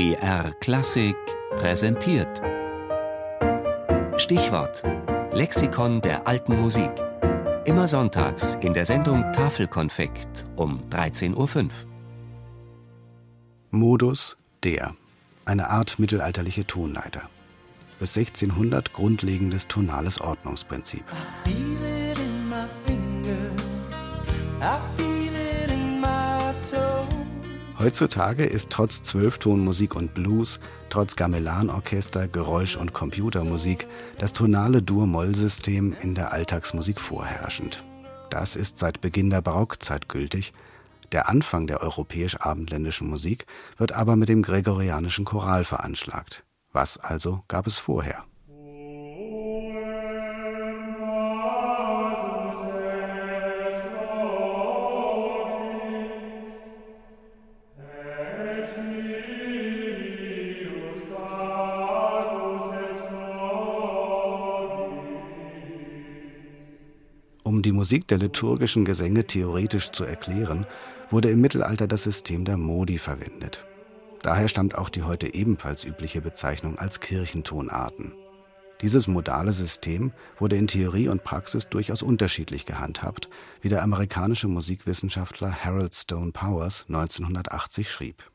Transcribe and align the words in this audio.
BR 0.00 0.52
Klassik 0.60 1.14
präsentiert. 1.58 2.40
Stichwort: 4.16 4.82
Lexikon 5.30 6.00
der 6.00 6.26
alten 6.26 6.58
Musik. 6.58 6.90
Immer 7.66 7.86
sonntags 7.86 8.54
in 8.62 8.72
der 8.72 8.86
Sendung 8.86 9.30
Tafelkonfekt 9.34 10.46
um 10.56 10.80
13.05 10.88 11.36
Uhr. 11.36 11.68
Modus 13.72 14.38
der. 14.62 14.94
Eine 15.44 15.68
Art 15.68 15.98
mittelalterliche 15.98 16.66
Tonleiter. 16.66 17.28
Bis 17.98 18.16
1600 18.16 18.94
grundlegendes 18.94 19.68
tonales 19.68 20.18
Ordnungsprinzip. 20.22 21.04
Heutzutage 27.80 28.44
ist 28.44 28.68
trotz 28.68 29.02
Zwölftonmusik 29.02 29.96
und 29.96 30.12
Blues, 30.12 30.60
trotz 30.90 31.16
Gamelanorchester, 31.16 32.28
Geräusch- 32.28 32.76
und 32.76 32.92
Computermusik 32.92 33.86
das 34.18 34.34
tonale 34.34 34.82
Dur-Moll-System 34.82 35.96
in 36.02 36.14
der 36.14 36.30
Alltagsmusik 36.30 37.00
vorherrschend. 37.00 37.82
Das 38.28 38.54
ist 38.54 38.78
seit 38.78 39.00
Beginn 39.00 39.30
der 39.30 39.40
Barockzeit 39.40 40.10
gültig. 40.10 40.52
Der 41.12 41.30
Anfang 41.30 41.66
der 41.66 41.80
europäisch-abendländischen 41.80 43.08
Musik 43.08 43.46
wird 43.78 43.92
aber 43.92 44.14
mit 44.14 44.28
dem 44.28 44.42
gregorianischen 44.42 45.24
Choral 45.24 45.64
veranschlagt. 45.64 46.44
Was 46.74 46.98
also 46.98 47.44
gab 47.48 47.66
es 47.66 47.78
vorher? 47.78 48.24
Um 67.50 67.62
die 67.62 67.72
Musik 67.72 68.06
der 68.08 68.18
liturgischen 68.18 68.84
Gesänge 68.84 69.26
theoretisch 69.26 69.90
zu 69.90 70.04
erklären, 70.04 70.66
wurde 71.10 71.30
im 71.30 71.40
Mittelalter 71.40 71.86
das 71.86 72.04
System 72.04 72.44
der 72.44 72.56
Modi 72.56 72.96
verwendet. 72.96 73.66
Daher 74.22 74.48
stammt 74.48 74.76
auch 74.76 74.88
die 74.88 75.02
heute 75.02 75.34
ebenfalls 75.34 75.84
übliche 75.84 76.20
Bezeichnung 76.20 76.78
als 76.78 77.00
Kirchentonarten. 77.00 78.14
Dieses 78.82 79.08
modale 79.08 79.52
System 79.52 80.12
wurde 80.38 80.56
in 80.56 80.68
Theorie 80.68 81.08
und 81.08 81.24
Praxis 81.24 81.68
durchaus 81.68 82.02
unterschiedlich 82.02 82.66
gehandhabt, 82.66 83.28
wie 83.60 83.68
der 83.68 83.82
amerikanische 83.82 84.48
Musikwissenschaftler 84.48 85.52
Harold 85.52 85.94
Stone 85.94 86.32
Powers 86.32 86.84
1980 86.88 87.90
schrieb 87.90 88.30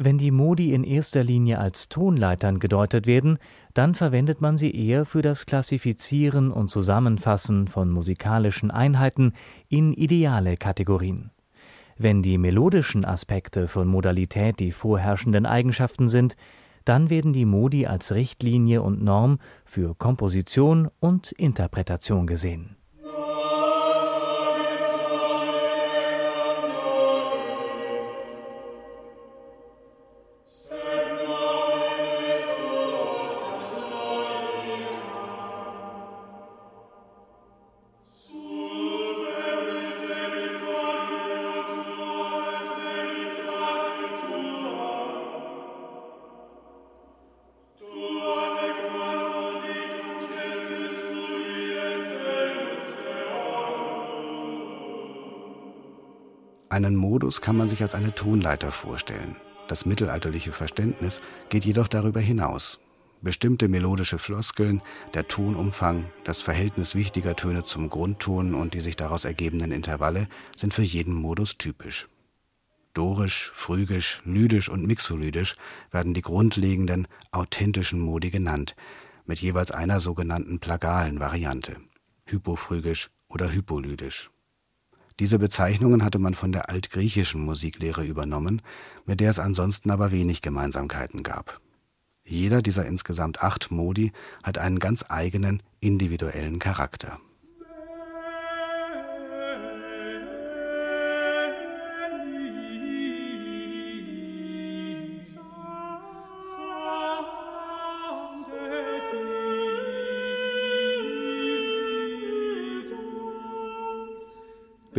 wenn 0.00 0.16
die 0.16 0.30
Modi 0.30 0.72
in 0.72 0.84
erster 0.84 1.24
Linie 1.24 1.58
als 1.58 1.88
Tonleitern 1.88 2.60
gedeutet 2.60 3.08
werden, 3.08 3.38
dann 3.74 3.96
verwendet 3.96 4.40
man 4.40 4.56
sie 4.56 4.70
eher 4.70 5.04
für 5.04 5.22
das 5.22 5.44
Klassifizieren 5.44 6.52
und 6.52 6.70
Zusammenfassen 6.70 7.66
von 7.66 7.90
musikalischen 7.90 8.70
Einheiten 8.70 9.32
in 9.68 9.92
ideale 9.92 10.56
Kategorien. 10.56 11.32
Wenn 11.96 12.22
die 12.22 12.38
melodischen 12.38 13.04
Aspekte 13.04 13.66
von 13.66 13.88
Modalität 13.88 14.60
die 14.60 14.70
vorherrschenden 14.70 15.46
Eigenschaften 15.46 16.06
sind, 16.06 16.36
dann 16.84 17.10
werden 17.10 17.32
die 17.32 17.44
Modi 17.44 17.86
als 17.86 18.14
Richtlinie 18.14 18.82
und 18.82 19.02
Norm 19.02 19.40
für 19.64 19.96
Komposition 19.96 20.88
und 21.00 21.32
Interpretation 21.32 22.28
gesehen 22.28 22.76
Einen 56.70 56.96
Modus 56.96 57.40
kann 57.40 57.56
man 57.56 57.66
sich 57.66 57.82
als 57.82 57.94
eine 57.94 58.14
Tonleiter 58.14 58.70
vorstellen. 58.70 59.36
Das 59.68 59.86
mittelalterliche 59.86 60.52
Verständnis 60.52 61.22
geht 61.48 61.64
jedoch 61.64 61.88
darüber 61.88 62.20
hinaus. 62.20 62.78
Bestimmte 63.22 63.68
melodische 63.68 64.18
Floskeln, 64.18 64.82
der 65.14 65.26
Tonumfang, 65.26 66.10
das 66.24 66.42
Verhältnis 66.42 66.94
wichtiger 66.94 67.34
Töne 67.36 67.64
zum 67.64 67.88
Grundton 67.88 68.54
und 68.54 68.74
die 68.74 68.80
sich 68.80 68.96
daraus 68.96 69.24
ergebenden 69.24 69.72
Intervalle 69.72 70.28
sind 70.56 70.74
für 70.74 70.82
jeden 70.82 71.14
Modus 71.14 71.56
typisch. 71.56 72.06
Dorisch, 72.92 73.50
Phrygisch, 73.54 74.22
Lydisch 74.24 74.68
und 74.68 74.86
Mixolydisch 74.86 75.56
werden 75.90 76.14
die 76.14 76.20
grundlegenden, 76.20 77.08
authentischen 77.32 78.00
Modi 78.00 78.30
genannt, 78.30 78.76
mit 79.24 79.40
jeweils 79.40 79.70
einer 79.70 80.00
sogenannten 80.00 80.60
plagalen 80.60 81.18
Variante, 81.18 81.76
Hypophrygisch 82.26 83.10
oder 83.28 83.52
Hypolydisch. 83.52 84.30
Diese 85.20 85.38
Bezeichnungen 85.38 86.04
hatte 86.04 86.18
man 86.18 86.34
von 86.34 86.52
der 86.52 86.70
altgriechischen 86.70 87.44
Musiklehre 87.44 88.04
übernommen, 88.04 88.62
mit 89.04 89.20
der 89.20 89.30
es 89.30 89.38
ansonsten 89.38 89.90
aber 89.90 90.12
wenig 90.12 90.42
Gemeinsamkeiten 90.42 91.22
gab. 91.22 91.60
Jeder 92.24 92.62
dieser 92.62 92.86
insgesamt 92.86 93.42
acht 93.42 93.70
Modi 93.70 94.12
hat 94.42 94.58
einen 94.58 94.78
ganz 94.78 95.04
eigenen, 95.08 95.62
individuellen 95.80 96.58
Charakter 96.58 97.18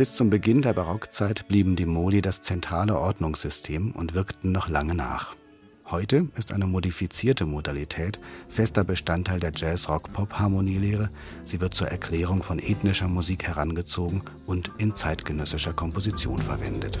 Bis 0.00 0.14
zum 0.14 0.30
Beginn 0.30 0.62
der 0.62 0.72
Barockzeit 0.72 1.46
blieben 1.46 1.76
die 1.76 1.84
Modi 1.84 2.22
das 2.22 2.40
zentrale 2.40 2.98
Ordnungssystem 2.98 3.90
und 3.90 4.14
wirkten 4.14 4.50
noch 4.50 4.70
lange 4.70 4.94
nach. 4.94 5.36
Heute 5.84 6.28
ist 6.38 6.54
eine 6.54 6.66
modifizierte 6.66 7.44
Modalität 7.44 8.18
fester 8.48 8.82
Bestandteil 8.82 9.40
der 9.40 9.52
Jazz-Rock-Pop-Harmonielehre. 9.54 11.10
Sie 11.44 11.60
wird 11.60 11.74
zur 11.74 11.88
Erklärung 11.88 12.42
von 12.42 12.60
ethnischer 12.60 13.08
Musik 13.08 13.46
herangezogen 13.46 14.22
und 14.46 14.70
in 14.78 14.96
zeitgenössischer 14.96 15.74
Komposition 15.74 16.40
verwendet. 16.40 16.98